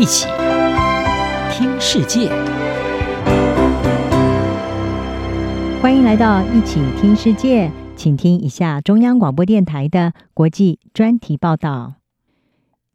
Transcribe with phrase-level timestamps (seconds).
[0.00, 0.26] 一起
[1.52, 2.30] 听世界，
[5.82, 11.96] 欢迎来到一起听世界，请听一下中央广播电台的国际专题报道。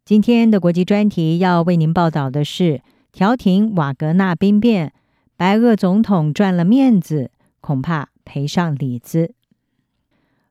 [0.04, 2.82] 今天的国际专题要为您报道的是
[3.12, 4.92] 调停瓦格纳兵变，
[5.36, 7.30] 白俄总统赚了面子，
[7.60, 9.35] 恐怕赔上里子。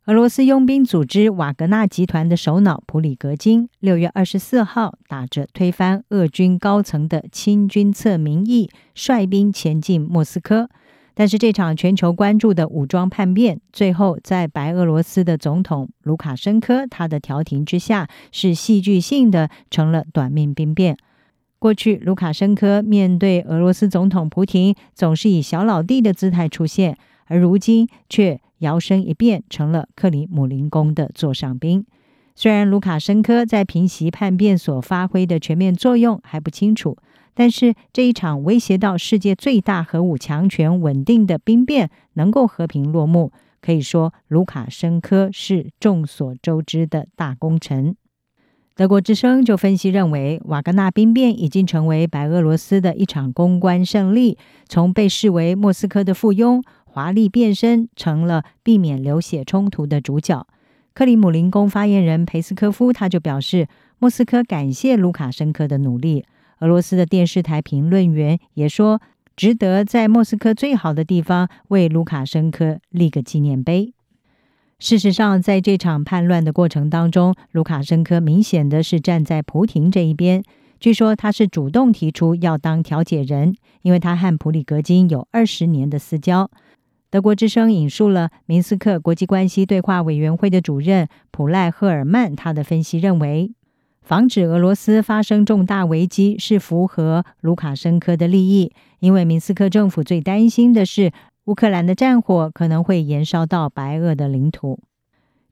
[0.07, 10.70] 俄罗斯佣兵组织瓦格纳集团的首脑普里格金，六月二十四号打着推翻俄军高层的亲军策名义，率兵前进莫斯科。
[11.16, 20.95] 但是这场全球关注的武装叛变，最后在白俄罗斯的总统卢卡申科他的调停之下，是戏剧性的成了短命兵变。
[21.58, 28.39] 过去卢卡申科面对俄罗斯总统普廷，总是以小老弟的姿态出现，而如今却。
[28.59, 31.86] 摇身一变成了克里姆林宫的座上宾。
[32.36, 36.97] 虽然卢卡申科在平息叛变所发挥的全面作用还不清楚，
[37.34, 43.31] 但是这一场威胁到世界最大核武强权稳定的兵变能够和平落幕，
[43.62, 47.95] 可以说卢卡申科是众所周知的大功臣。
[48.75, 56.62] 德国之声就分析认为，瓦格纳兵变已经成为白俄罗斯的一场公关胜利，从被视为莫斯科的附庸。
[56.95, 60.47] 华丽变身成了避免流血冲突的主角。
[60.93, 63.67] 克里姆林宫发言人裴斯科夫他就表示，
[63.99, 66.23] 莫斯科感谢卢卡申科的努力。
[66.59, 69.01] 俄罗斯的电视台评论员也说，
[69.35, 73.93] 值得在莫斯科最好的地方为卢卡申科立个纪念碑。
[74.79, 80.41] 事实上，在这场叛乱的过程当中，卢卡申科明显的是站在普亭这一边。
[80.79, 86.49] 据说他是主动提出要当调解人，因为他和普里格金有二十年的私交。
[87.09, 93.53] 德国之声引述了明斯克国际关系对话委员会的主任普赖赫尔曼，他的分析认为，
[94.02, 101.12] 防止俄罗斯发生重大危机是符合卢卡申科的利益，因为明斯克政府最担心的是
[101.46, 104.79] 乌克兰的战火可能会延烧到白俄的领土。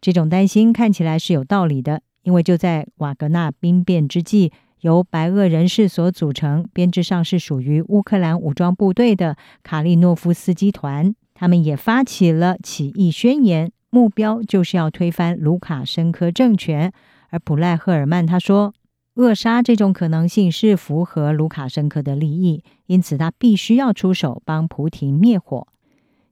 [0.02, 4.52] 这种担心看起来是有道理的，因为就在瓦格纳兵变之际，
[4.82, 11.16] 由白俄人士所组成、编制上是属于乌克兰武装部队的卡利诺夫斯基团。
[11.34, 16.92] 他们也发起了起义宣言，目标就是要推翻卢卡申科政权。
[17.30, 18.74] 而普赖赫尔曼他说，
[19.16, 25.68] 扼杀这种可能性是符合卢卡申科的利益，因此他必须要出手帮普亭灭火。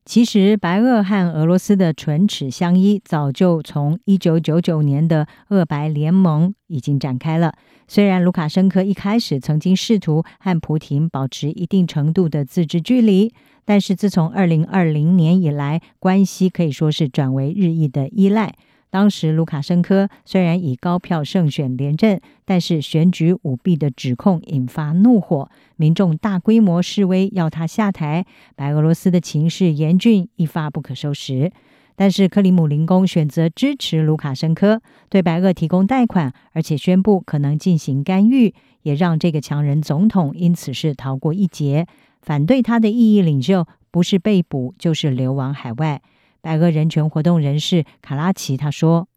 [0.03, 7.53] 其实，白俄和俄罗斯的唇齿相依，早就从一九九九年的俄白联盟已经展开了。
[7.88, 13.34] 虽然卢卡申科一开始曾经试图和普廷保持一定程度的自治距离。
[13.63, 18.56] 但是自从二零二零年以来，关系可以说是转为日益的依赖。
[18.91, 28.25] 当时卢卡申科虽然以高票胜选连任，但是选举舞弊的指控引发怒火，民众大规模示威要他下台。
[28.56, 31.51] 白俄罗斯的情势严峻，一发不可收拾。
[31.96, 41.88] 但是克里姆林宫选择支持卢卡申科，对白俄提供贷款，而且宣布可能进行干预，也让这个强人总统因此是逃过一劫。
[42.22, 46.01] 反对他的异议领袖不是被捕就是流亡海外。
[46.41, 49.07] 白俄人权活动人士卡拉奇他说：“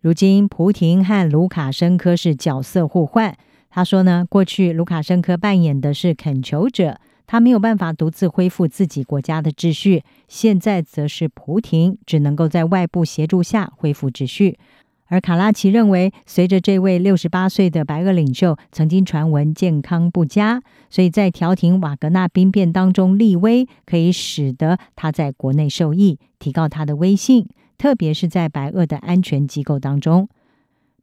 [0.00, 3.36] 如今普廷和卢卡申科是角色互换。
[3.70, 10.02] 他说呢，过去卢卡申科扮演的是恳求者，他没有办法独自恢复自己国家的秩序。
[10.28, 14.58] 现在则是普廷只能够在外部协助下恢复秩序。”
[15.08, 27.46] 而卡拉奇认为，随着这位六十八岁的白俄领袖曾经传闻健康不佳，所以在调停瓦格纳兵变当中立威，可以使得他在国内受益，提高他的威信，
[27.78, 30.28] 特别是在白俄的安全机构当中。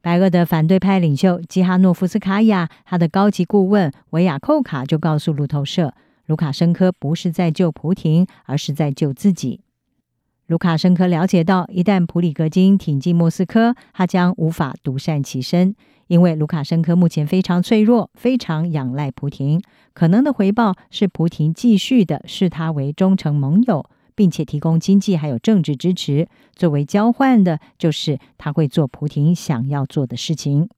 [0.02, 5.94] 白俄的反对派领袖基哈诺夫斯卡娅，他的高级顾问维亚寇卡就告诉路透社，
[6.26, 9.60] 卢卡申科不是在救普亭，而是在救自己。
[10.46, 15.74] 卢卡申科了解到，一旦普里格金挺进莫斯科，他将无法独善其身，
[16.06, 19.62] 因为卢卡申科目前非常脆弱，非常仰赖普亭。
[19.94, 26.28] 可能的回报是普亭继续的视他为忠诚盟友，并且提供经济还有政治支持。
[26.54, 30.68] 作为交换的，就是他会做普亭想要做的事情。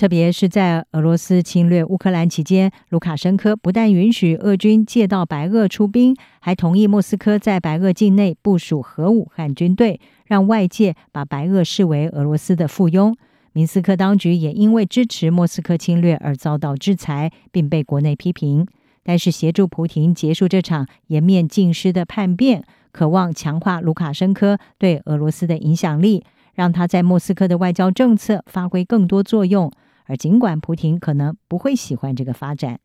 [0.00, 13.14] 特别是在俄罗斯侵略乌克兰期间，卢卡申科不但允许俄军借道白俄出兵，还同意莫斯科在白俄境内部署核武和军队，让外界把白俄视为俄罗斯的附庸。
[13.52, 18.66] 明斯克当局也因为支持莫斯科侵略而遭到制裁，并被国内批评。
[19.02, 26.24] 但是协助普亭结束这场颜面尽失的叛变，渴望强化卢卡申科对俄罗斯的影响力，
[26.54, 29.70] 让他在莫斯科的外交政策发挥更多作用。
[30.10, 32.80] 而尽管普亭可能不会喜欢这个发展。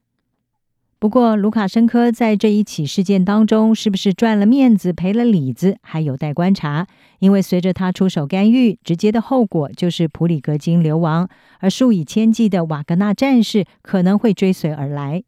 [1.00, 6.86] 不过，卢卡申科在这一起事件当中，是不是赚了面子、赔了里子，还有待观察。
[7.18, 11.28] 因为随着他出手干预，直接的后果就是普里格金流亡，
[11.60, 15.24] 而数以千计的瓦格纳战士可能会追随而来。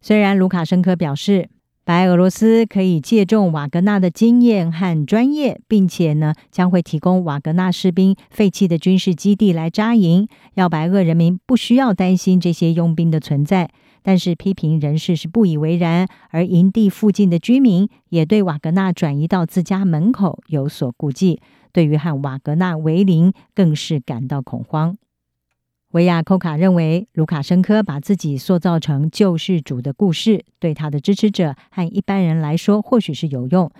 [0.00, 1.50] 虽然卢卡申科表示，
[1.86, 13.68] 白俄罗斯可以借重瓦格纳的经验和专业，并且呢，将会提供瓦格纳士兵废弃的军事基地来扎营，要白俄人民不需要担心这些佣兵的存在。
[14.02, 21.40] 但是批评人士是不以为然，而营地附近的居民也对瓦格纳转移到自家门口有所顾忌，
[21.70, 24.96] 对于和瓦格纳为邻更是感到恐慌。
[25.94, 33.70] 维亚寇卡认为，卢卡申科把自己塑造成救世主的故事，对他的支持者和一般人来说或许是有用，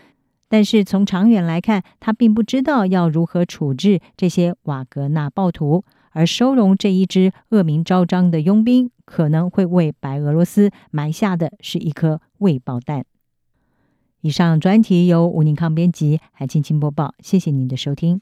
[0.48, 5.84] 但是从长远来看，他并不知道要如何处置这些瓦格纳暴徒。
[6.12, 13.04] 而收容这一支恶名昭彰的佣兵，可能会为白俄罗斯埋下的是一颗未爆弹。
[14.20, 18.20] 以上专题由吴宁康编辑，韩青青播报，谢谢您的收听。